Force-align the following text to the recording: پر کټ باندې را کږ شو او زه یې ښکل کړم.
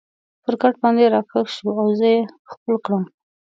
پر 0.43 0.53
کټ 0.61 0.73
باندې 0.81 1.05
را 1.13 1.21
کږ 1.31 1.45
شو 1.55 1.69
او 1.81 1.87
زه 1.99 2.07
یې 2.13 2.19
ښکل 2.49 2.75
کړم. 2.85 3.03